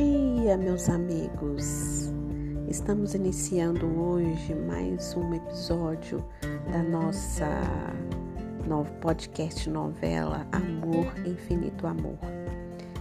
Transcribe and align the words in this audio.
dia, 0.00 0.56
meus 0.56 0.88
amigos! 0.88 2.10
Estamos 2.68 3.14
iniciando 3.14 3.86
hoje 4.00 4.54
mais 4.54 5.14
um 5.14 5.34
episódio 5.34 6.24
da 6.72 6.82
nossa 6.82 7.46
novo 8.66 8.90
podcast 8.94 9.68
novela 9.68 10.46
Amor, 10.52 11.12
Infinito 11.26 11.86
Amor. 11.86 12.16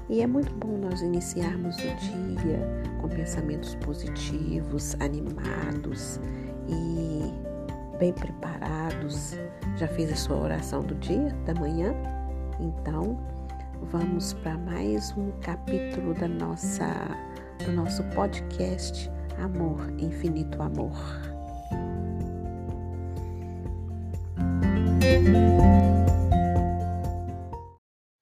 E 0.09 0.21
é 0.21 0.27
muito 0.27 0.53
bom 0.55 0.77
nós 0.77 1.01
iniciarmos 1.01 1.77
o 1.77 1.95
dia 2.41 2.59
com 2.99 3.07
pensamentos 3.07 3.75
positivos, 3.75 4.93
animados 4.99 6.19
e 6.67 7.97
bem 7.97 8.11
preparados. 8.11 9.35
Já 9.77 9.87
fez 9.87 10.11
a 10.11 10.17
sua 10.17 10.35
oração 10.35 10.81
do 10.81 10.95
dia, 10.95 11.33
da 11.45 11.53
manhã? 11.53 11.93
Então, 12.59 13.17
vamos 13.83 14.33
para 14.33 14.57
mais 14.57 15.11
um 15.17 15.31
capítulo 15.41 16.13
da 16.13 16.27
nossa 16.27 16.85
do 17.65 17.71
nosso 17.71 18.03
podcast 18.15 19.09
Amor, 19.37 19.89
Infinito 19.97 20.61
Amor. 20.61 20.93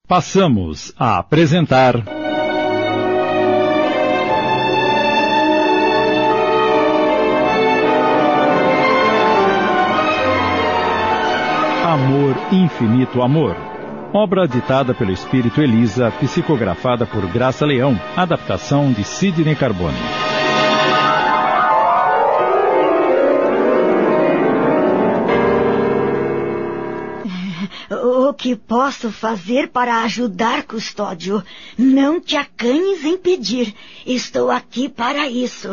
Passamos 0.06 0.92
a 0.96 1.18
apresentar 1.18 1.96
Amor, 11.84 12.36
Infinito 12.52 13.20
Amor 13.22 13.77
Obra 14.12 14.48
ditada 14.48 14.94
pelo 14.94 15.12
espírito 15.12 15.60
Elisa, 15.60 16.10
psicografada 16.12 17.06
por 17.06 17.26
Graça 17.26 17.66
Leão, 17.66 17.98
adaptação 18.16 18.90
de 18.90 19.04
Sidney 19.04 19.54
Carbone. 19.54 20.27
Que 28.38 28.54
posso 28.54 29.10
fazer 29.10 29.68
para 29.68 30.02
ajudar, 30.04 30.62
custódio? 30.62 31.42
Não 31.76 32.20
te 32.20 32.36
acanhes 32.36 33.04
em 33.04 33.18
pedir. 33.18 33.74
Estou 34.06 34.48
aqui 34.48 34.88
para 34.88 35.28
isso. 35.28 35.68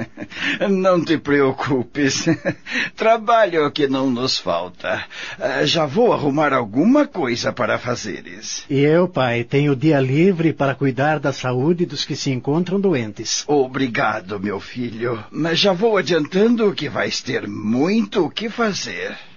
não 0.70 1.04
te 1.04 1.18
preocupes. 1.18 2.24
Trabalho 2.96 3.70
que 3.70 3.86
não 3.86 4.08
nos 4.08 4.38
falta. 4.38 5.04
Ah, 5.38 5.66
já 5.66 5.84
vou 5.84 6.14
arrumar 6.14 6.54
alguma 6.54 7.06
coisa 7.06 7.52
para 7.52 7.78
fazeres. 7.78 8.64
E 8.70 8.80
eu, 8.80 9.06
pai, 9.06 9.44
tenho 9.44 9.76
dia 9.76 10.00
livre 10.00 10.54
para 10.54 10.74
cuidar 10.74 11.20
da 11.20 11.34
saúde 11.34 11.84
dos 11.84 12.06
que 12.06 12.16
se 12.16 12.30
encontram 12.30 12.80
doentes. 12.80 13.44
Obrigado, 13.46 14.40
meu 14.40 14.58
filho. 14.58 15.22
Mas 15.30 15.58
já 15.58 15.74
vou 15.74 15.98
adiantando 15.98 16.72
que 16.72 16.88
vais 16.88 17.20
ter 17.20 17.46
muito 17.46 18.24
o 18.24 18.30
que 18.30 18.48
fazer. 18.48 19.29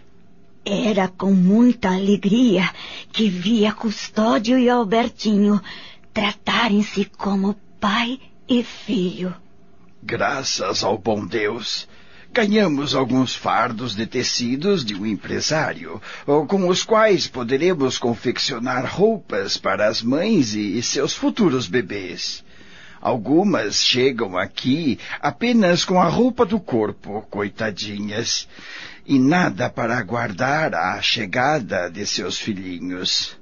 Era 0.66 1.10
com 1.10 1.34
muita 1.34 1.90
alegria 1.90 2.70
que 3.12 3.30
via 3.30 3.74
Custódio 3.74 4.58
e 4.58 4.70
Albertinho 4.70 5.62
tratarem-se 6.14 7.04
como 7.18 7.56
pai 7.82 8.18
e 8.48 8.64
filho. 8.64 9.36
Graças 10.02 10.82
ao 10.82 10.98
bom 10.98 11.26
Deus, 11.26 11.88
ganhamos 12.32 12.96
alguns 12.96 13.36
fardos 13.36 13.94
de 13.94 14.06
tecidos 14.06 14.86
de 14.86 14.96
um 14.96 15.06
empresário, 15.06 16.02
com 16.26 16.70
os 16.70 16.82
quais 16.84 17.28
poderemos 17.28 17.98
confeccionar 17.98 18.86
roupas 18.86 19.58
para 19.58 19.88
as 19.88 20.02
mães 20.02 20.54
e 20.54 20.82
seus 20.82 21.14
futuros 21.14 21.68
bebês. 21.68 22.44
Algumas 23.02 23.84
chegam 23.84 24.38
aqui 24.38 24.98
apenas 25.20 25.84
com 25.84 26.00
a 26.02 26.08
roupa 26.08 26.46
do 26.46 26.58
corpo, 26.58 27.22
coitadinhas 27.30 28.48
e 29.06 29.20
nada 29.20 29.70
para 29.70 29.98
aguardar 29.98 30.74
a 30.74 31.02
chegada 31.02 31.90
de 31.90 32.06
seus 32.06 32.38
filhinhos. 32.38 33.38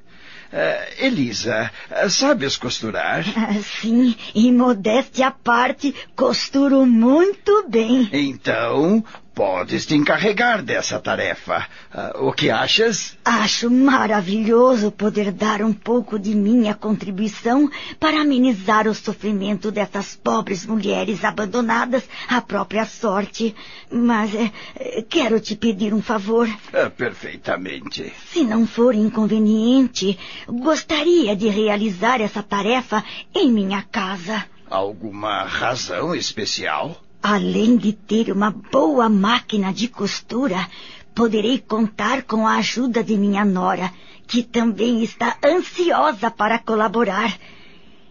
Uh, 0.51 1.05
Elisa, 1.05 1.71
sabes 2.09 2.57
costurar? 2.57 3.23
Ah, 3.37 3.53
sim, 3.61 4.15
e 4.35 4.51
modéstia 4.51 5.27
à 5.27 5.31
parte, 5.31 5.95
costuro 6.13 6.85
muito 6.85 7.65
bem. 7.69 8.09
Então, 8.11 9.01
Podes 9.41 9.87
te 9.87 9.95
encarregar 9.95 10.61
dessa 10.61 10.99
tarefa. 10.99 11.67
Uh, 11.91 12.27
o 12.27 12.31
que 12.31 12.51
achas? 12.51 13.17
Acho 13.25 13.71
maravilhoso 13.71 14.91
poder 14.91 15.31
dar 15.31 15.63
um 15.63 15.73
pouco 15.73 16.19
de 16.19 16.35
minha 16.35 16.75
contribuição 16.75 17.67
para 17.99 18.21
amenizar 18.21 18.87
o 18.87 18.93
sofrimento 18.93 19.71
dessas 19.71 20.15
pobres 20.15 20.63
mulheres 20.63 21.25
abandonadas 21.25 22.03
à 22.29 22.39
própria 22.39 22.85
sorte. 22.85 23.55
Mas 23.91 24.29
é, 24.35 25.01
quero 25.09 25.39
te 25.39 25.55
pedir 25.55 25.91
um 25.91 26.03
favor. 26.03 26.47
Uh, 26.47 26.91
perfeitamente. 26.91 28.13
Se 28.31 28.43
não 28.43 28.67
for 28.67 28.93
inconveniente, 28.93 30.19
gostaria 30.47 31.35
de 31.35 31.47
realizar 31.47 32.21
essa 32.21 32.43
tarefa 32.43 33.03
em 33.33 33.51
minha 33.51 33.81
casa. 33.81 34.45
Alguma 34.69 35.45
razão 35.45 36.13
especial? 36.13 36.95
Além 37.21 37.77
de 37.77 37.93
ter 37.93 38.31
uma 38.31 38.49
boa 38.49 39.07
máquina 39.07 39.71
de 39.71 39.87
costura, 39.87 40.67
poderei 41.13 41.59
contar 41.59 42.23
com 42.23 42.47
a 42.47 42.55
ajuda 42.55 43.03
de 43.03 43.15
minha 43.15 43.45
nora, 43.45 43.93
que 44.27 44.41
também 44.41 45.03
está 45.03 45.37
ansiosa 45.43 46.31
para 46.31 46.57
colaborar. 46.57 47.37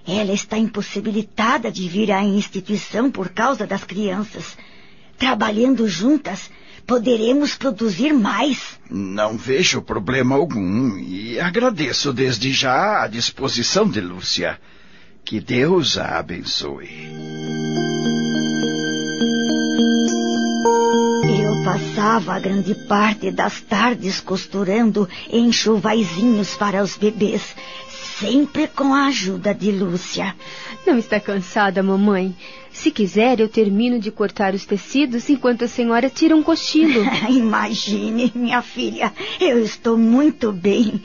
Ela 0.06 0.32
está 0.32 0.56
impossibilitada 0.56 1.72
de 1.72 1.88
vir 1.88 2.12
à 2.12 2.22
instituição 2.22 3.10
por 3.10 3.30
causa 3.30 3.66
das 3.66 3.82
crianças. 3.82 4.56
Trabalhando 5.18 5.88
juntas, 5.88 6.50
poderemos 6.86 7.54
produzir 7.54 8.12
mais. 8.12 8.78
Não 8.88 9.36
vejo 9.36 9.82
problema 9.82 10.36
algum 10.36 10.96
e 10.98 11.38
agradeço 11.38 12.12
desde 12.12 12.52
já 12.52 13.02
a 13.02 13.08
disposição 13.08 13.88
de 13.88 14.00
Lúcia. 14.00 14.60
Que 15.24 15.40
Deus 15.40 15.98
a 15.98 16.18
abençoe. 16.18 17.89
Passava 22.00 22.32
a 22.32 22.40
grande 22.40 22.74
parte 22.74 23.30
das 23.30 23.60
tardes 23.60 24.22
costurando 24.22 25.06
enxovaizinhos 25.30 26.54
para 26.56 26.82
os 26.82 26.96
bebês, 26.96 27.54
sempre 28.18 28.66
com 28.68 28.94
a 28.94 29.08
ajuda 29.08 29.54
de 29.54 29.70
Lúcia. 29.70 30.34
Não 30.86 30.96
está 30.96 31.20
cansada, 31.20 31.82
mamãe? 31.82 32.34
Se 32.72 32.90
quiser, 32.90 33.38
eu 33.38 33.50
termino 33.50 34.00
de 34.00 34.10
cortar 34.10 34.54
os 34.54 34.64
tecidos 34.64 35.28
enquanto 35.28 35.66
a 35.66 35.68
senhora 35.68 36.08
tira 36.08 36.34
um 36.34 36.42
cochilo. 36.42 37.04
Imagine, 37.28 38.32
minha 38.34 38.62
filha, 38.62 39.12
eu 39.38 39.62
estou 39.62 39.98
muito 39.98 40.52
bem. 40.52 41.02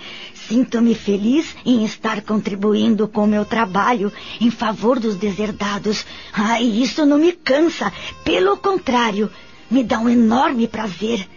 Sinto-me 0.48 0.96
feliz 0.96 1.58
em 1.66 1.84
estar 1.84 2.22
contribuindo 2.22 3.06
com 3.06 3.26
o 3.26 3.28
meu 3.28 3.44
trabalho 3.44 4.14
em 4.40 4.50
favor 4.50 4.98
dos 4.98 5.18
deserdados. 5.18 6.06
Ah, 6.32 6.62
isso 6.62 7.06
não 7.06 7.18
me 7.18 7.34
cansa. 7.34 7.92
Pelo 8.24 8.56
contrário, 8.56 9.30
me 9.70 9.84
dá 9.84 10.00
um 10.00 10.10
enorme 10.10 10.68
prazer. 10.68 11.28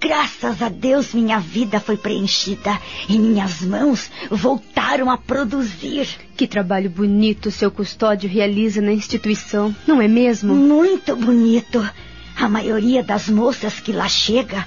Graças 0.00 0.60
a 0.60 0.68
Deus 0.68 1.14
minha 1.14 1.38
vida 1.38 1.80
foi 1.80 1.96
preenchida 1.96 2.78
e 3.08 3.18
minhas 3.18 3.62
mãos 3.62 4.10
voltaram 4.30 5.10
a 5.10 5.16
produzir. 5.16 6.06
Que 6.36 6.46
trabalho 6.46 6.90
bonito 6.90 7.50
seu 7.50 7.70
custódio 7.70 8.28
realiza 8.28 8.82
na 8.82 8.92
instituição, 8.92 9.74
não 9.86 10.02
é 10.02 10.08
mesmo? 10.08 10.54
Muito 10.54 11.16
bonito. 11.16 11.82
A 12.36 12.48
maioria 12.48 13.02
das 13.02 13.28
moças 13.28 13.80
que 13.80 13.92
lá 13.92 14.06
chega 14.06 14.66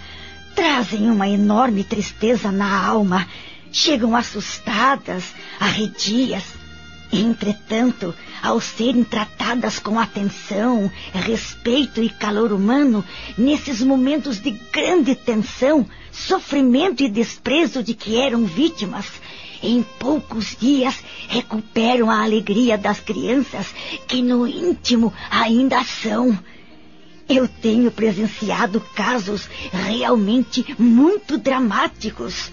trazem 0.56 1.12
uma 1.12 1.30
enorme 1.30 1.84
tristeza 1.84 2.52
na 2.52 2.88
alma. 2.88 3.28
Chegam 3.72 4.16
assustadas, 4.16 5.36
arredias, 5.60 6.57
Entretanto, 7.12 8.14
ao 8.42 8.60
serem 8.60 9.04
tratadas 9.04 9.80
com 9.80 9.98
atenção, 10.00 10.92
respeito 11.14 12.02
e 12.04 12.10
calor 12.10 12.52
humano, 12.52 13.04
nesses 13.38 13.82
momentos 13.82 14.42
de 14.42 14.52
grande 14.52 15.16
tensão, 15.16 15.86
sofrimento 16.12 17.04
e 17.04 17.10
desprezo 17.10 17.82
de 17.82 17.94
que 17.94 18.18
eram 18.18 18.46
vítimas, 18.46 19.06
em 19.64 19.84
poucos 20.00 20.56
dias 20.60 20.96
recuperam 21.28 22.12
a 22.12 22.24
alegria 22.24 22.78
das 22.78 23.00
crianças 23.00 23.74
que 24.08 24.22
no 24.22 24.46
íntimo 24.46 25.14
ainda 25.32 25.84
são. 25.84 26.38
Eu 27.28 27.48
tenho 27.48 27.92
presenciado 27.92 28.80
casos 28.96 29.50
realmente 29.72 30.76
muito 30.80 31.38
dramáticos. 31.38 32.52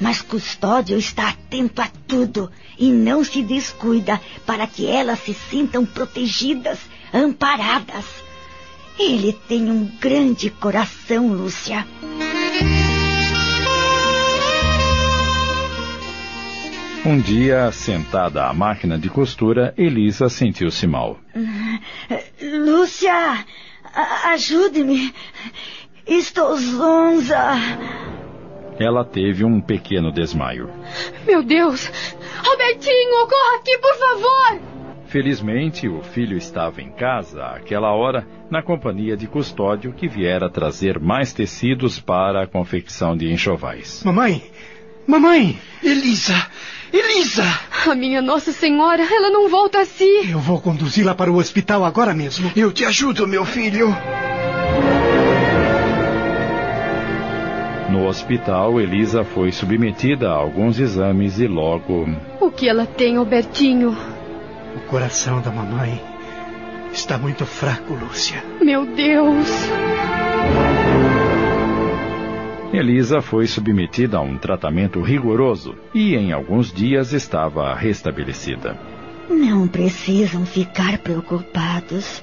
Mas 0.00 0.20
Custódio 0.20 0.98
está 0.98 1.28
atento 1.28 1.80
a 1.80 1.88
tudo 2.06 2.50
e 2.78 2.90
não 2.90 3.24
se 3.24 3.42
descuida 3.42 4.20
para 4.44 4.66
que 4.66 4.86
elas 4.86 5.20
se 5.20 5.34
sintam 5.34 5.86
protegidas, 5.86 6.78
amparadas. 7.12 8.04
Ele 8.98 9.32
tem 9.48 9.70
um 9.70 9.84
grande 10.00 10.50
coração, 10.50 11.28
Lúcia. 11.28 11.86
Um 17.06 17.20
dia, 17.20 17.70
sentada 17.70 18.46
à 18.46 18.54
máquina 18.54 18.98
de 18.98 19.10
costura, 19.10 19.74
Elisa 19.76 20.28
sentiu-se 20.30 20.86
mal. 20.86 21.18
Lúcia, 22.40 23.44
ajude-me. 24.32 25.12
Estou 26.06 26.56
zonza. 26.56 27.56
Ela 28.78 29.04
teve 29.04 29.44
um 29.44 29.60
pequeno 29.60 30.12
desmaio. 30.12 30.70
Meu 31.26 31.42
Deus! 31.42 31.90
Robertinho, 32.44 33.26
corra 33.28 33.56
aqui, 33.56 33.78
por 33.78 33.94
favor! 33.96 34.74
Felizmente, 35.06 35.88
o 35.88 36.02
filho 36.02 36.36
estava 36.36 36.82
em 36.82 36.90
casa 36.90 37.44
àquela 37.44 37.92
hora, 37.92 38.26
na 38.50 38.62
companhia 38.62 39.16
de 39.16 39.28
custódio 39.28 39.92
que 39.92 40.08
viera 40.08 40.50
trazer 40.50 40.98
mais 40.98 41.32
tecidos 41.32 42.00
para 42.00 42.42
a 42.42 42.46
confecção 42.48 43.16
de 43.16 43.32
enxovais. 43.32 44.02
Mamãe! 44.04 44.42
Mamãe! 45.06 45.56
Elisa! 45.82 46.34
Elisa! 46.92 47.44
A 47.86 47.94
minha 47.94 48.22
Nossa 48.22 48.50
Senhora, 48.50 49.02
ela 49.02 49.30
não 49.30 49.48
volta 49.48 49.80
a 49.80 49.84
si. 49.84 50.30
Eu 50.30 50.40
vou 50.40 50.60
conduzi-la 50.60 51.14
para 51.14 51.30
o 51.30 51.36
hospital 51.36 51.84
agora 51.84 52.14
mesmo. 52.14 52.50
Eu 52.56 52.72
te 52.72 52.84
ajudo, 52.84 53.26
meu 53.26 53.44
filho. 53.44 53.94
No 57.94 58.08
hospital, 58.08 58.80
Elisa 58.80 59.22
foi 59.22 59.52
submetida 59.52 60.28
a 60.28 60.34
alguns 60.34 60.80
exames 60.80 61.38
e 61.38 61.46
logo. 61.46 62.08
O 62.40 62.50
que 62.50 62.68
ela 62.68 62.84
tem, 62.84 63.16
Albertinho? 63.16 63.96
O 64.74 64.80
coração 64.88 65.40
da 65.40 65.52
mamãe 65.52 66.02
está 66.92 67.16
muito 67.16 67.46
fraco, 67.46 67.94
Lúcia. 67.94 68.42
Meu 68.60 68.84
Deus! 68.84 69.46
Elisa 72.72 73.22
foi 73.22 73.46
submetida 73.46 74.18
a 74.18 74.22
um 74.22 74.38
tratamento 74.38 75.00
rigoroso 75.00 75.76
e 75.94 76.16
em 76.16 76.32
alguns 76.32 76.72
dias 76.72 77.12
estava 77.12 77.72
restabelecida. 77.76 78.76
Não 79.30 79.68
precisam 79.68 80.44
ficar 80.44 80.98
preocupados. 80.98 82.20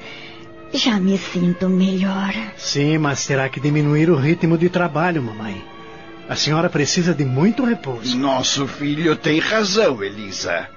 Já 0.74 1.00
me 1.00 1.18
sinto 1.18 1.68
melhor. 1.68 2.34
Sim, 2.58 2.98
mas 2.98 3.26
terá 3.26 3.50
que 3.50 3.60
diminuir 3.60 4.10
o 4.10 4.16
ritmo 4.16 4.58
de 4.58 4.70
trabalho, 4.70 5.22
mamãe. 5.22 5.64
A 6.30 6.36
senhora 6.36 6.70
precisa 6.70 7.14
de 7.14 7.26
muito 7.26 7.66
repouso. 7.66 8.18
Nosso 8.18 8.66
filho 8.66 9.16
tem 9.18 9.40
razão, 9.40 10.02
Elisa. 10.02 10.70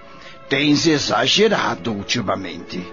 Tens 0.48 0.86
exagerado 0.86 1.92
ultimamente. 1.92 2.84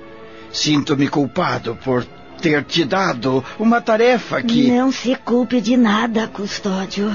Sinto-me 0.52 1.08
culpado 1.08 1.76
por 1.84 2.06
ter 2.40 2.64
te 2.64 2.86
dado 2.86 3.44
uma 3.58 3.82
tarefa 3.82 4.42
que. 4.44 4.68
Não 4.72 4.92
se 4.92 5.16
culpe 5.16 5.60
de 5.60 5.76
nada, 5.76 6.28
custódio. 6.28 7.12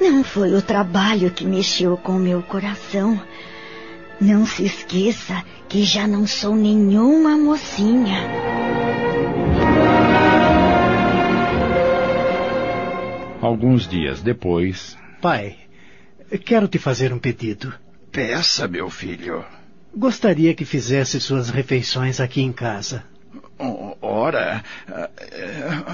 Não 0.00 0.22
foi 0.22 0.54
o 0.54 0.62
trabalho 0.62 1.30
que 1.30 1.44
mexeu 1.44 1.96
com 1.96 2.12
meu 2.12 2.42
coração. 2.42 3.20
Não 4.20 4.46
se 4.46 4.64
esqueça 4.64 5.42
que 5.68 5.82
já 5.82 6.06
não 6.06 6.26
sou 6.26 6.54
nenhuma 6.54 7.36
mocinha. 7.36 8.83
Alguns 13.44 13.86
dias 13.86 14.22
depois. 14.22 14.96
Pai, 15.20 15.56
quero 16.46 16.66
te 16.66 16.78
fazer 16.78 17.12
um 17.12 17.18
pedido. 17.18 17.74
Peça, 18.10 18.66
meu 18.66 18.88
filho. 18.88 19.44
Gostaria 19.94 20.54
que 20.54 20.64
fizesse 20.64 21.20
suas 21.20 21.50
refeições 21.50 22.20
aqui 22.20 22.40
em 22.40 22.52
casa. 22.52 23.04
Ora, 24.00 24.64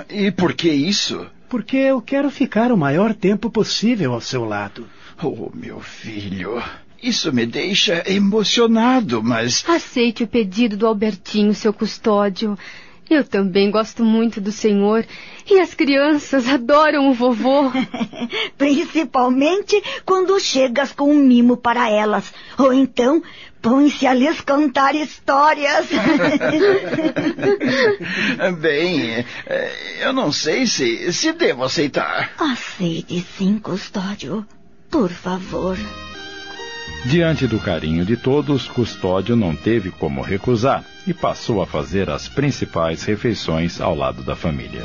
e 0.08 0.30
por 0.30 0.54
que 0.54 0.70
isso? 0.70 1.26
Porque 1.48 1.76
eu 1.76 2.00
quero 2.00 2.30
ficar 2.30 2.70
o 2.70 2.76
maior 2.76 3.12
tempo 3.14 3.50
possível 3.50 4.14
ao 4.14 4.20
seu 4.20 4.44
lado. 4.44 4.86
Oh, 5.20 5.50
meu 5.52 5.80
filho, 5.80 6.62
isso 7.02 7.32
me 7.32 7.44
deixa 7.46 8.04
emocionado, 8.06 9.22
mas. 9.22 9.68
Aceite 9.68 10.22
o 10.22 10.28
pedido 10.28 10.76
do 10.76 10.86
Albertinho, 10.86 11.52
seu 11.52 11.72
custódio. 11.72 12.56
Eu 13.10 13.24
também 13.24 13.72
gosto 13.72 14.04
muito 14.04 14.40
do 14.40 14.52
senhor. 14.52 15.04
E 15.50 15.58
as 15.58 15.74
crianças 15.74 16.48
adoram 16.48 17.10
o 17.10 17.12
vovô. 17.12 17.72
Principalmente 18.56 19.82
quando 20.06 20.38
chegas 20.38 20.92
com 20.92 21.10
um 21.10 21.18
mimo 21.18 21.56
para 21.56 21.90
elas. 21.90 22.32
Ou 22.56 22.72
então 22.72 23.20
põe-se 23.60 24.06
a 24.06 24.14
lhes 24.14 24.40
contar 24.42 24.94
histórias. 24.94 25.88
Bem, 28.60 29.26
eu 30.00 30.12
não 30.12 30.30
sei 30.30 30.68
se, 30.68 31.12
se 31.12 31.32
devo 31.32 31.64
aceitar. 31.64 32.30
Aceite 32.38 33.26
sim, 33.36 33.58
custódio. 33.58 34.46
Por 34.88 35.10
favor. 35.10 35.76
Diante 37.06 37.46
do 37.46 37.58
carinho 37.58 38.04
de 38.04 38.16
todos, 38.16 38.68
Custódio 38.68 39.34
não 39.34 39.56
teve 39.56 39.90
como 39.90 40.20
recusar 40.20 40.84
e 41.06 41.14
passou 41.14 41.62
a 41.62 41.66
fazer 41.66 42.10
as 42.10 42.28
principais 42.28 43.02
refeições 43.04 43.80
ao 43.80 43.94
lado 43.94 44.22
da 44.22 44.36
família. 44.36 44.82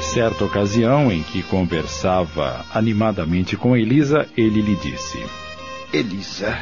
Certa 0.00 0.44
ocasião 0.44 1.10
em 1.10 1.24
que 1.24 1.42
conversava 1.42 2.64
animadamente 2.72 3.56
com 3.56 3.76
Elisa, 3.76 4.28
ele 4.36 4.62
lhe 4.62 4.76
disse: 4.76 5.18
Elisa, 5.92 6.56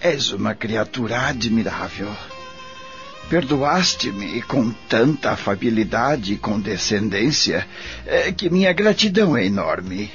és 0.00 0.30
uma 0.32 0.54
criatura 0.54 1.26
admirável. 1.26 2.08
Perdoaste-me 3.30 4.42
com 4.42 4.72
tanta 4.88 5.30
afabilidade 5.30 6.32
e 6.32 6.36
condescendência 6.36 7.64
é, 8.04 8.32
que 8.32 8.50
minha 8.50 8.72
gratidão 8.72 9.36
é 9.36 9.46
enorme. 9.46 10.10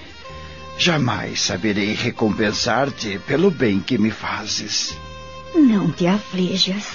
Jamais 0.78 1.40
saberei 1.40 1.94
recompensar-te 1.94 3.18
pelo 3.20 3.50
bem 3.50 3.80
que 3.80 3.98
me 3.98 4.12
fazes. 4.12 4.98
Não 5.56 5.90
te 5.90 6.06
aflijas. 6.06 6.86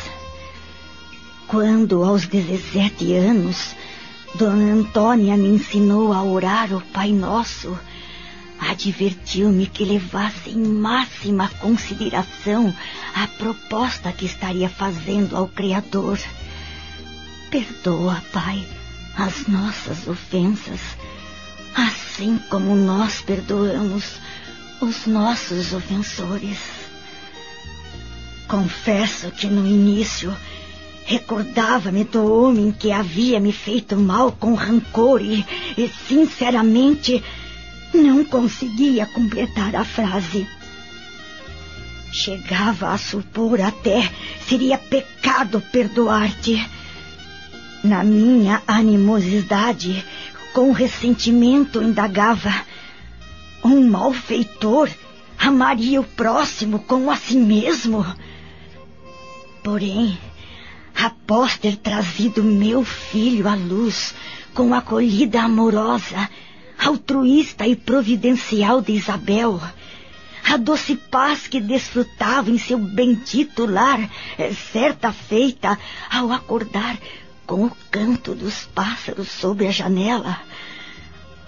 Quando, 1.48 2.04
aos 2.04 2.26
17 2.26 3.14
anos, 3.14 3.74
Dona 4.34 4.74
Antônia 4.74 5.38
me 5.38 5.48
ensinou 5.48 6.12
a 6.12 6.22
orar 6.22 6.70
o 6.74 6.82
Pai 6.82 7.12
Nosso, 7.12 7.78
advertiu-me 8.60 9.66
que 9.66 9.84
levasse 9.84 10.50
em 10.50 10.62
máxima 10.62 11.48
consideração 11.60 12.74
a 13.14 13.26
proposta 13.26 14.12
que 14.12 14.26
estaria 14.26 14.68
fazendo 14.68 15.36
ao 15.36 15.48
Criador. 15.48 16.18
Perdoa, 17.50 18.22
Pai, 18.32 18.64
as 19.16 19.46
nossas 19.46 20.06
ofensas, 20.06 20.80
assim 21.74 22.38
como 22.50 22.76
nós 22.76 23.22
perdoamos 23.22 24.20
os 24.80 25.06
nossos 25.06 25.72
ofensores. 25.72 26.58
Confesso 28.46 29.30
que 29.30 29.46
no 29.46 29.66
início 29.66 30.34
recordava-me 31.04 32.04
do 32.04 32.32
homem 32.32 32.70
que 32.70 32.92
havia 32.92 33.40
me 33.40 33.52
feito 33.52 33.96
mal 33.96 34.30
com 34.32 34.54
rancor 34.54 35.20
e, 35.20 35.44
e 35.76 35.88
sinceramente, 36.06 37.22
não 37.92 38.24
conseguia 38.24 39.06
completar 39.06 39.74
a 39.74 39.84
frase. 39.84 40.46
Chegava 42.12 42.90
a 42.90 42.98
supor 42.98 43.60
até 43.60 44.10
seria 44.46 44.76
pecado 44.76 45.60
perdoar-te. 45.72 46.68
Na 47.82 48.02
minha 48.02 48.62
animosidade, 48.66 50.04
com 50.52 50.72
ressentimento, 50.72 51.82
indagava: 51.82 52.52
um 53.64 53.88
malfeitor 53.88 54.88
amaria 55.38 56.00
o 56.00 56.04
próximo 56.04 56.80
como 56.80 57.10
a 57.10 57.16
si 57.16 57.36
mesmo? 57.36 58.04
Porém, 59.62 60.18
após 60.94 61.56
ter 61.56 61.76
trazido 61.76 62.42
meu 62.42 62.84
filho 62.84 63.48
à 63.48 63.54
luz 63.54 64.14
com 64.54 64.74
acolhida 64.74 65.42
amorosa, 65.42 66.28
altruísta 66.82 67.66
e 67.66 67.76
providencial 67.76 68.80
de 68.80 68.92
Isabel, 68.92 69.60
a 70.44 70.56
doce 70.56 70.96
paz 70.96 71.46
que 71.46 71.60
desfrutava 71.60 72.50
em 72.50 72.58
seu 72.58 72.78
bendito 72.78 73.66
lar, 73.66 74.10
eh, 74.38 74.52
certa 74.72 75.12
feita 75.12 75.78
ao 76.10 76.32
acordar 76.32 76.98
com 77.46 77.66
o 77.66 77.76
canto 77.90 78.34
dos 78.34 78.64
pássaros 78.74 79.28
sobre 79.28 79.66
a 79.66 79.70
janela, 79.70 80.40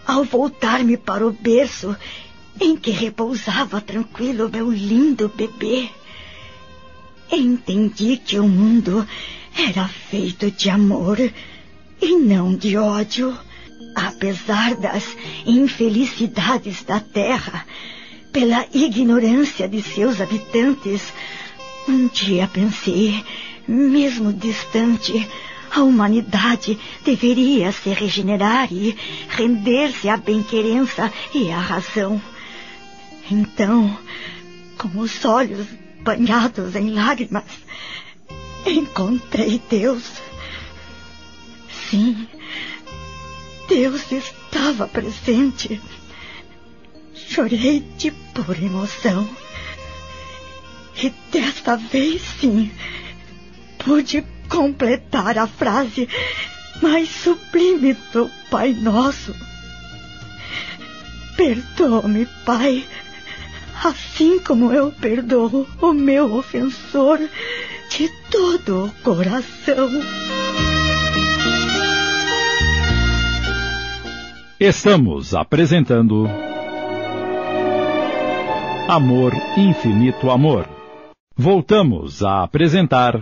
ao 0.07 0.25
voltar-me 0.25 0.97
para 0.97 1.27
o 1.27 1.33
berço 1.33 1.97
em 2.61 2.77
que 2.77 2.91
repousava 2.91 3.81
tranquilo 3.81 4.51
meu 4.51 4.71
lindo 4.71 5.33
bebê, 5.35 5.89
entendi 7.31 8.19
que 8.19 8.39
o 8.39 8.47
mundo 8.47 9.07
era 9.57 9.89
feito 9.89 10.51
de 10.51 10.69
amor 10.69 11.19
e 12.01 12.17
não 12.17 12.55
de 12.55 12.77
ódio. 12.77 13.37
Apesar 13.95 14.75
das 14.77 15.05
infelicidades 15.47 16.83
da 16.85 17.01
terra, 17.01 17.67
pela 18.33 18.67
ignorância 18.73 19.69
de 19.69 19.83
seus 19.83 20.21
habitantes, 20.21 21.13
um 21.89 22.09
dia 22.09 22.49
pensei, 22.49 23.25
mesmo 23.67 24.33
distante, 24.33 25.29
A 25.75 25.81
humanidade 25.81 26.79
deveria 27.03 27.73
se 27.73 27.89
regenerar 27.89 28.71
e 28.71 28.95
render-se 29.31 30.07
à 30.07 30.19
bem-querença 30.19 31.11
e 31.35 31.51
à 31.51 31.59
razão. 31.59 32.21
Então, 33.31 33.99
com 34.77 34.99
os 34.99 35.25
olhos 35.25 35.67
banhados 36.03 36.77
em 36.77 36.91
lágrimas, 36.91 37.45
encontrei 38.67 39.63
Deus. 39.71 40.05
Sim, 41.89 42.29
Deus 43.67 44.03
estava 44.53 44.87
presente. 44.87 45.81
Chorei 47.15 47.81
de 47.97 48.11
pura 48.11 48.59
emoção. 48.59 49.27
E 51.03 51.11
desta 51.33 51.77
vez, 51.77 52.21
sim, 52.39 52.71
pude 53.79 54.23
completar 54.51 55.39
a 55.39 55.47
frase 55.47 56.07
mais 56.83 57.09
sublime 57.09 57.95
do 58.13 58.31
Pai 58.51 58.75
Nosso. 58.75 59.35
Perdoa-me, 61.35 62.27
Pai, 62.45 62.87
assim 63.83 64.39
como 64.39 64.71
eu 64.71 64.93
perdoo 64.93 65.67
o 65.81 65.93
meu 65.95 66.35
ofensor 66.35 67.19
de 67.89 68.09
todo 68.31 68.85
o 68.85 68.93
coração. 69.03 69.89
Estamos 74.65 75.35
apresentando 75.35 76.25
Amor, 78.89 79.35
Infinito 79.57 80.31
Amor. 80.31 80.69
Voltamos 81.37 82.23
a 82.23 82.45
apresentar. 82.45 83.21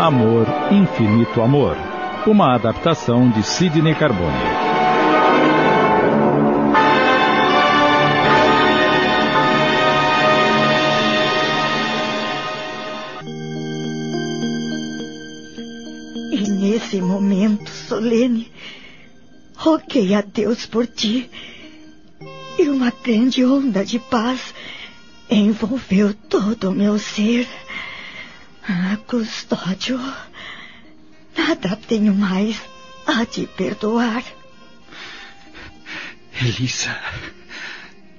Amor, 0.00 0.46
Infinito 0.70 1.42
Amor. 1.42 1.76
Uma 2.28 2.54
adaptação 2.54 3.28
de 3.28 3.42
Sidney 3.42 3.96
Carbone. 3.96 4.65
Momento 17.36 17.70
solene, 17.70 18.50
roguei 19.54 20.14
a 20.14 20.22
Deus 20.22 20.64
por 20.64 20.86
ti. 20.86 21.30
E 22.58 22.68
uma 22.70 22.90
grande 22.90 23.44
onda 23.44 23.84
de 23.84 23.98
paz 23.98 24.54
envolveu 25.28 26.14
todo 26.14 26.70
o 26.70 26.74
meu 26.74 26.98
ser. 26.98 27.46
Ah, 28.66 28.96
custódio, 29.06 30.00
nada 31.36 31.76
tenho 31.76 32.14
mais 32.14 32.56
a 33.06 33.26
te 33.26 33.46
perdoar. 33.46 34.24
Elisa, 36.40 36.98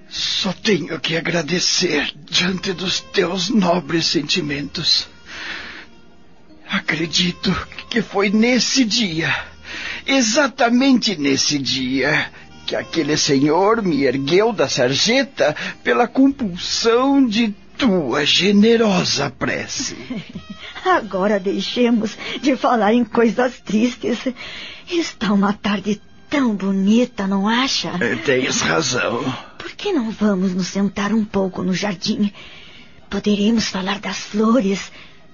só 0.10 0.54
tenho 0.54 1.00
que 1.00 1.18
agradecer 1.18 2.14
diante 2.30 2.72
dos 2.74 3.00
teus 3.00 3.50
nobres 3.50 4.06
sentimentos. 4.06 5.08
Acredito 6.70 7.52
que 7.90 8.02
foi 8.02 8.30
nesse 8.30 8.84
dia, 8.84 9.34
exatamente 10.06 11.16
nesse 11.16 11.58
dia, 11.58 12.30
que 12.66 12.76
aquele 12.76 13.16
senhor 13.16 13.82
me 13.82 14.04
ergueu 14.04 14.52
da 14.52 14.68
sarjeta 14.68 15.56
pela 15.84 16.08
compulsão 16.08 17.26
de 17.26 17.54
tua 17.78 18.26
generosa 18.26 19.30
prece. 19.30 19.96
Agora 20.84 21.40
deixemos 21.40 22.18
de 22.42 22.56
falar 22.56 22.94
em 22.94 23.04
coisas 23.04 23.60
tristes. 23.60 24.20
Está 24.90 25.34
uma 25.34 25.54
tarde 25.54 26.02
tão 26.30 26.56
bonita, 26.56 27.28
não 27.28 27.48
acha? 27.48 27.92
Tens 28.26 28.62
razão. 28.62 29.24
Por 29.58 29.72
que 29.72 29.92
não 29.92 30.12
vamos 30.12 30.54
nos 30.54 30.68
sentar 30.68 31.14
um 31.14 31.24
pouco 31.24 31.64
no 31.64 31.74
jardim? 31.74 32.32
Poderemos 33.10 33.68
falar 33.68 34.00
das 34.00 34.18
flores, 34.18 34.92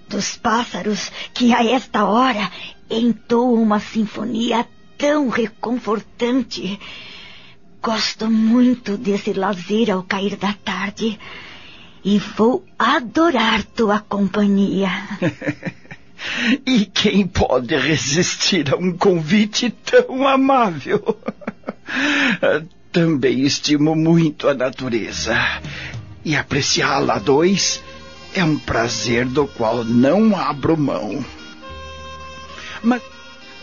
dos 0.07 0.37
pássaros 0.37 1.11
que 1.33 1.53
a 1.53 1.63
esta 1.63 2.05
hora 2.05 2.51
entoam 2.89 3.55
uma 3.55 3.79
sinfonia 3.79 4.65
tão 4.97 5.29
reconfortante. 5.29 6.79
Gosto 7.81 8.29
muito 8.29 8.97
desse 8.97 9.33
lazer 9.33 9.91
ao 9.91 10.03
cair 10.03 10.37
da 10.37 10.53
tarde 10.53 11.19
e 12.03 12.19
vou 12.19 12.65
adorar 12.77 13.63
tua 13.63 13.99
companhia. 13.99 14.89
e 16.65 16.85
quem 16.85 17.27
pode 17.27 17.75
resistir 17.75 18.73
a 18.73 18.77
um 18.77 18.95
convite 18.95 19.69
tão 19.69 20.27
amável? 20.27 21.17
Também 22.91 23.41
estimo 23.41 23.95
muito 23.95 24.47
a 24.47 24.53
natureza 24.53 25.35
e 26.23 26.35
apreciá-la 26.35 27.15
a 27.15 27.19
dois 27.19 27.83
é 28.33 28.43
um 28.43 28.57
prazer 28.57 29.25
do 29.25 29.47
qual 29.47 29.83
não 29.83 30.35
abro 30.35 30.77
mão. 30.77 31.23
Mas 32.81 33.01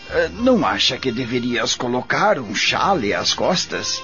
eh, 0.09 0.29
não 0.39 0.65
acha 0.65 0.97
que 0.97 1.11
deverias 1.11 1.75
colocar 1.75 2.39
um 2.39 2.55
chale 2.55 3.13
às 3.13 3.33
costas? 3.33 4.01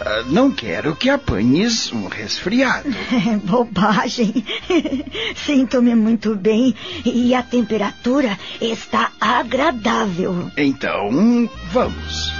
Eh, 0.00 0.24
não 0.28 0.50
quero 0.50 0.96
que 0.96 1.08
apanhes 1.08 1.92
um 1.92 2.08
resfriado. 2.08 2.88
Bobagem. 3.44 4.44
Sinto-me 5.46 5.94
muito 5.94 6.34
bem 6.34 6.74
e 7.04 7.34
a 7.34 7.42
temperatura 7.42 8.38
está 8.60 9.12
agradável. 9.20 10.50
Então, 10.56 11.48
vamos. 11.72 12.32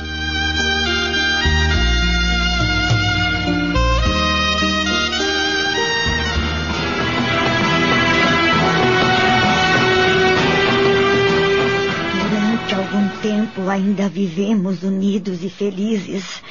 Ainda 13.92 14.08
vivemos 14.08 14.82
unidos 14.82 15.44
e 15.44 15.50
felizes. 15.50 16.42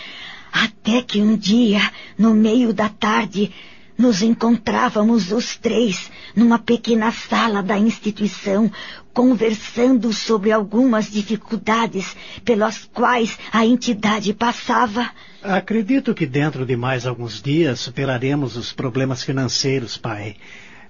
Até 0.53 1.01
que 1.01 1.19
um 1.21 1.35
dia, 1.35 1.81
no 2.17 2.35
meio 2.35 2.71
da 2.71 2.87
tarde, 2.87 3.51
nos 3.97 4.21
encontrávamos 4.21 5.31
os 5.31 5.57
três 5.57 6.11
numa 6.35 6.59
pequena 6.59 7.11
sala 7.11 7.63
da 7.63 7.77
instituição, 7.79 8.71
conversando 9.11 10.13
sobre 10.13 10.51
algumas 10.51 11.09
dificuldades 11.09 12.15
pelas 12.45 12.87
quais 12.93 13.37
a 13.51 13.65
entidade 13.65 14.33
passava. 14.33 15.09
Acredito 15.41 16.13
que 16.13 16.27
dentro 16.27 16.63
de 16.63 16.75
mais 16.75 17.07
alguns 17.07 17.41
dias 17.41 17.79
superaremos 17.79 18.55
os 18.55 18.71
problemas 18.71 19.23
financeiros, 19.23 19.97
pai. 19.97 20.35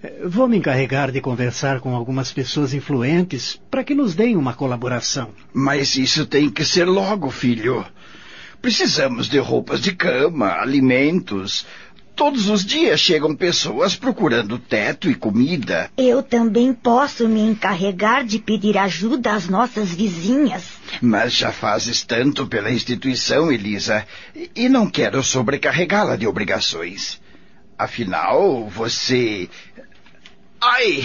Eh, 0.03 0.21
Vou 0.25 0.47
me 0.47 0.57
encarregar 0.57 1.11
de 1.11 1.21
conversar 1.21 1.79
com 1.79 1.95
algumas 1.95 2.31
pessoas 2.31 2.73
influentes 2.73 3.59
para 3.69 3.83
que 3.83 3.93
nos 3.95 4.15
deem 4.15 4.35
uma 4.37 4.53
colaboração. 4.53 5.29
Mas 5.53 5.95
isso 5.95 6.25
tem 6.25 6.49
que 6.49 6.63
ser 6.65 6.85
logo, 6.85 7.29
filho. 7.29 7.85
Precisamos 8.61 9.27
de 9.27 9.39
roupas 9.39 9.81
de 9.81 9.93
cama, 9.93 10.51
alimentos. 10.59 11.65
Todos 12.15 12.49
os 12.49 12.63
dias 12.63 12.99
chegam 12.99 13.35
pessoas 13.35 13.95
procurando 13.95 14.59
teto 14.59 15.09
e 15.09 15.15
comida. 15.15 15.89
Eu 15.97 16.21
também 16.21 16.71
posso 16.73 17.27
me 17.27 17.39
encarregar 17.41 18.23
de 18.23 18.37
pedir 18.37 18.77
ajuda 18.77 19.31
às 19.33 19.47
nossas 19.47 19.89
vizinhas. 19.91 20.63
Mas 21.01 21.33
já 21.33 21.51
fazes 21.51 22.03
tanto 22.03 22.45
pela 22.45 22.69
instituição, 22.69 23.51
Elisa, 23.51 24.05
e- 24.35 24.51
e 24.55 24.69
não 24.69 24.87
quero 24.87 25.23
sobrecarregá-la 25.23 26.15
de 26.15 26.27
obrigações. 26.27 27.19
Afinal, 27.77 28.69
você. 28.69 29.49
Ai! 30.63 31.03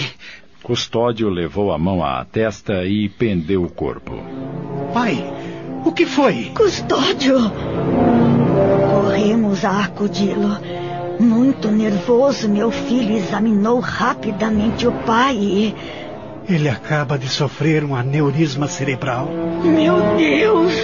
Custódio 0.63 1.31
levou 1.31 1.73
a 1.73 1.79
mão 1.79 2.05
à 2.05 2.23
testa 2.25 2.85
e 2.85 3.09
pendeu 3.09 3.65
o 3.65 3.71
corpo. 3.71 4.13
Pai, 4.93 5.25
o 5.83 5.93
que 5.93 6.05
foi? 6.05 6.53
Custódio! 6.55 7.39
Corremos 8.91 9.65
a 9.65 9.85
acudi-lo. 9.85 10.59
Muito 11.19 11.69
nervoso, 11.69 12.51
meu 12.51 12.71
filho 12.71 13.17
examinou 13.17 13.81
rapidamente 13.81 14.87
o 14.87 14.93
pai 14.93 15.37
e. 15.37 15.75
Ele 16.47 16.69
acaba 16.69 17.19
de 17.19 17.29
sofrer 17.29 17.83
um 17.83 17.97
aneurisma 17.97 18.69
cerebral. 18.69 19.31
Meu 19.65 20.17
Deus! 20.19 20.75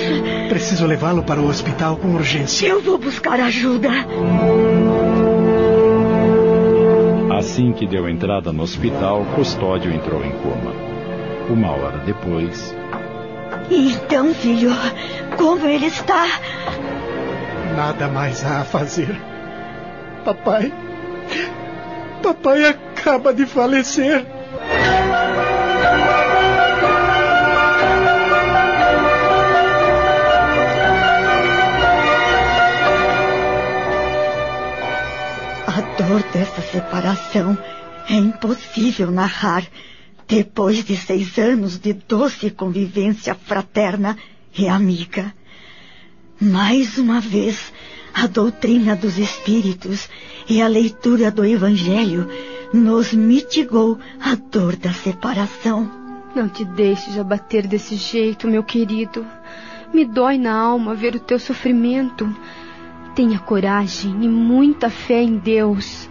Preciso 0.49 0.87
levá-lo 0.87 1.23
para 1.23 1.41
o 1.41 1.47
hospital 1.47 1.99
com 1.99 2.15
urgência. 2.15 2.69
Eu 2.69 2.81
vou 2.81 2.97
buscar 2.97 3.39
ajuda. 3.39 3.91
Assim 7.53 7.71
que 7.71 7.87
deu 7.87 8.09
entrada 8.09 8.51
no 8.51 8.63
hospital, 8.63 9.27
Custódio 9.35 9.93
entrou 9.93 10.25
em 10.25 10.31
coma. 10.39 10.73
Uma 11.51 11.71
hora 11.73 11.99
depois, 11.99 12.75
Então, 13.71 14.33
filho, 14.33 14.71
como 15.37 15.67
ele 15.67 15.85
está? 15.85 16.25
Nada 17.77 18.09
mais 18.09 18.43
há 18.43 18.63
a 18.63 18.65
fazer. 18.65 19.21
Papai, 20.25 20.73
Papai 22.23 22.65
acaba 22.65 23.35
de 23.35 23.45
falecer. 23.45 24.25
Dor 36.03 36.23
dessa 36.33 36.61
separação 36.63 37.57
é 38.09 38.15
impossível 38.15 39.11
narrar 39.11 39.65
depois 40.27 40.85
de 40.85 40.97
seis 40.97 41.39
anos 41.39 41.79
de 41.79 41.93
doce 41.93 42.51
convivência 42.51 43.35
fraterna 43.35 44.17
e 44.57 44.69
amiga. 44.69 45.33
Mais 46.41 46.99
uma 46.99 47.21
vez, 47.21 47.73
a 48.13 48.27
doutrina 48.27 48.97
dos 48.97 49.17
espíritos 49.17 50.09
e 50.49 50.61
a 50.61 50.67
leitura 50.67 51.31
do 51.31 51.45
Evangelho 51.45 52.29
nos 52.73 53.13
mitigou 53.13 53.99
a 54.21 54.35
dor 54.35 54.75
da 54.77 54.93
separação. 54.93 55.89
Não 56.35 56.49
te 56.49 56.65
deixes 56.65 57.17
abater 57.17 57.67
desse 57.67 57.95
jeito, 57.95 58.49
meu 58.49 58.65
querido. 58.65 59.25
Me 59.95 60.05
dói 60.05 60.37
na 60.37 60.55
alma 60.55 60.95
ver 60.95 61.15
o 61.15 61.21
teu 61.21 61.39
sofrimento. 61.39 62.35
Tenha 63.15 63.39
coragem 63.39 64.25
e 64.25 64.29
muita 64.29 64.89
fé 64.89 65.23
em 65.23 65.37
Deus. 65.37 66.09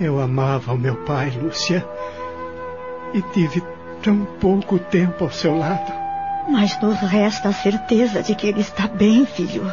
Eu 0.00 0.20
amava 0.20 0.72
o 0.72 0.78
meu 0.78 0.96
pai, 1.04 1.30
Lúcia, 1.30 1.86
e 3.14 3.22
tive 3.22 3.62
tão 4.02 4.24
pouco 4.40 4.78
tempo 4.78 5.24
ao 5.24 5.30
seu 5.30 5.56
lado. 5.56 5.92
Mas 6.48 6.80
nos 6.80 6.98
resta 7.00 7.50
a 7.50 7.52
certeza 7.52 8.22
de 8.22 8.34
que 8.34 8.46
ele 8.46 8.60
está 8.60 8.88
bem, 8.88 9.24
filho, 9.26 9.72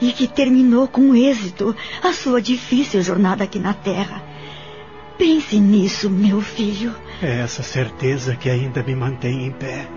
e 0.00 0.12
que 0.12 0.26
terminou 0.26 0.88
com 0.88 1.14
êxito 1.14 1.76
a 2.02 2.12
sua 2.12 2.42
difícil 2.42 3.02
jornada 3.02 3.44
aqui 3.44 3.58
na 3.58 3.74
Terra. 3.74 4.22
Pense 5.18 5.60
nisso, 5.60 6.10
meu 6.10 6.40
filho. 6.40 6.94
É 7.22 7.40
essa 7.40 7.62
certeza 7.62 8.34
que 8.34 8.50
ainda 8.50 8.82
me 8.82 8.96
mantém 8.96 9.46
em 9.46 9.52
pé. 9.52 9.88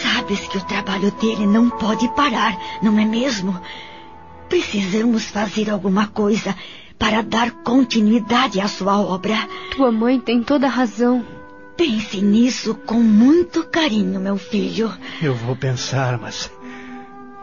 Sabes 0.00 0.40
que 0.46 0.58
o 0.58 0.64
trabalho 0.64 1.10
dele 1.12 1.46
não 1.46 1.68
pode 1.68 2.08
parar, 2.14 2.56
não 2.80 2.98
é 2.98 3.04
mesmo? 3.04 3.60
Precisamos 4.52 5.30
fazer 5.30 5.70
alguma 5.70 6.08
coisa 6.08 6.54
para 6.98 7.22
dar 7.22 7.50
continuidade 7.64 8.60
à 8.60 8.68
sua 8.68 9.00
obra. 9.00 9.34
Tua 9.74 9.90
mãe 9.90 10.20
tem 10.20 10.42
toda 10.42 10.66
a 10.66 10.70
razão. 10.70 11.24
Pense 11.74 12.20
nisso 12.20 12.74
com 12.74 13.00
muito 13.00 13.66
carinho, 13.66 14.20
meu 14.20 14.36
filho. 14.36 14.92
Eu 15.22 15.34
vou 15.34 15.56
pensar, 15.56 16.18
mas. 16.18 16.52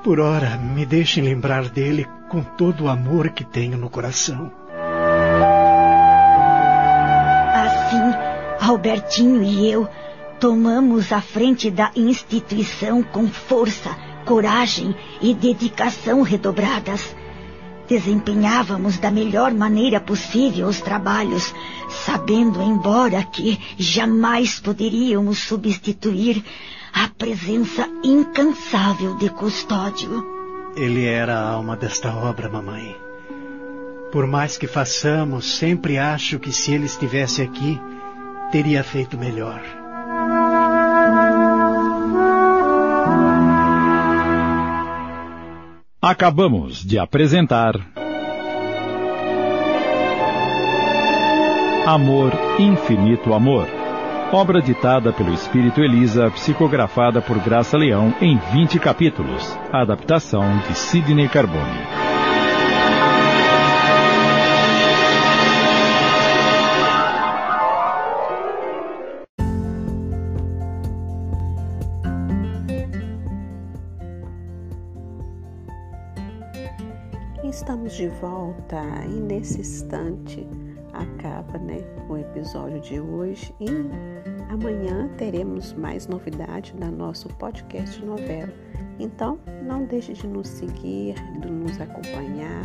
Por 0.04 0.20
ora, 0.20 0.56
me 0.58 0.86
deixem 0.86 1.24
lembrar 1.24 1.68
dele 1.68 2.08
com 2.30 2.44
todo 2.44 2.84
o 2.84 2.88
amor 2.88 3.32
que 3.32 3.44
tenho 3.44 3.76
no 3.76 3.90
coração. 3.90 4.52
Assim, 7.56 8.68
Albertinho 8.70 9.42
e 9.42 9.68
eu 9.68 9.90
tomamos 10.40 11.12
a 11.12 11.22
frente 11.22 11.72
da 11.72 11.92
instituição 11.96 13.02
com 13.02 13.28
força, 13.28 13.98
coragem 14.30 14.96
e 15.20 15.34
dedicação 15.34 16.22
redobradas. 16.22 17.16
Desempenhávamos 17.88 19.00
da 19.00 19.10
melhor 19.10 19.52
maneira 19.52 20.00
possível 20.00 20.68
os 20.68 20.80
trabalhos, 20.80 21.52
sabendo, 22.06 22.62
embora 22.62 23.24
que 23.24 23.60
jamais 23.76 24.60
poderíamos 24.60 25.40
substituir 25.40 26.44
a 26.94 27.08
presença 27.08 27.90
incansável 28.04 29.16
de 29.16 29.30
Custódio. 29.30 30.24
Ele 30.76 31.06
era 31.06 31.36
a 31.36 31.50
alma 31.50 31.76
desta 31.76 32.14
obra, 32.14 32.48
mamãe. 32.48 32.96
Por 34.12 34.28
mais 34.28 34.60
que 34.60 34.68
façamos, 34.68 35.58
sempre 35.58 35.98
acho 35.98 36.38
que 36.38 36.52
se 36.52 36.72
ele 36.72 36.86
estivesse 36.86 37.42
aqui, 37.42 37.82
teria 38.52 38.84
feito 38.84 39.18
melhor. 39.18 39.79
Acabamos 46.02 46.82
de 46.86 46.98
apresentar. 46.98 47.74
Amor, 51.86 52.32
Infinito 52.58 53.34
Amor. 53.34 53.68
Obra 54.32 54.62
ditada 54.62 55.12
pelo 55.12 55.34
Espírito 55.34 55.82
Elisa, 55.82 56.32
psicografada 56.32 57.22
por 57.22 57.38
Graça 57.40 57.78
Leão 57.78 58.16
em 58.22 58.38
20 58.38 58.80
capítulos. 58.80 59.44
Adaptação 59.74 60.60
de 60.60 60.74
Sidney 60.74 61.28
Carbone. 61.28 62.09
De 78.00 78.08
volta 78.08 78.82
e 79.10 79.20
nesse 79.20 79.60
instante 79.60 80.48
acaba 80.94 81.60
né, 81.60 81.80
o 82.08 82.16
episódio 82.16 82.80
de 82.80 82.98
hoje 82.98 83.54
e 83.60 83.68
amanhã 84.50 85.10
teremos 85.18 85.74
mais 85.74 86.08
novidades 86.08 86.72
da 86.80 86.90
nosso 86.90 87.28
podcast 87.36 88.02
novela. 88.06 88.54
Então 89.00 89.38
não 89.66 89.84
deixe 89.84 90.14
de 90.14 90.26
nos 90.28 90.48
seguir, 90.48 91.16
de 91.42 91.52
nos 91.52 91.78
acompanhar. 91.82 92.64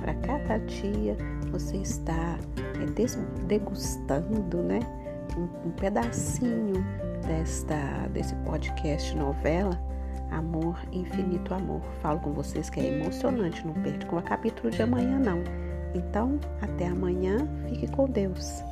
Para 0.00 0.14
cada 0.14 0.58
dia 0.58 1.16
você 1.50 1.78
está 1.78 2.38
é, 2.80 3.44
degustando 3.48 4.62
né, 4.62 4.78
um, 5.36 5.66
um 5.66 5.72
pedacinho 5.72 6.74
desta, 7.26 8.06
desse 8.12 8.36
podcast 8.36 9.16
novela 9.16 9.95
Amor, 10.30 10.78
infinito 10.92 11.54
amor. 11.54 11.82
Falo 12.02 12.20
com 12.20 12.32
vocês 12.32 12.68
que 12.68 12.80
é 12.80 12.98
emocionante, 12.98 13.66
não 13.66 13.74
perca 13.74 14.16
o 14.16 14.22
capítulo 14.22 14.70
de 14.70 14.82
amanhã 14.82 15.18
não. 15.18 15.42
Então, 15.94 16.38
até 16.60 16.88
amanhã, 16.88 17.46
fique 17.68 17.86
com 17.88 18.06
Deus. 18.06 18.62